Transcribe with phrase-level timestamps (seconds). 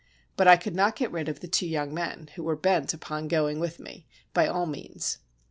[0.35, 3.27] But I could not get rid of the two young men, who were bent upon
[3.27, 5.19] going 231 FRANCE with me by all means.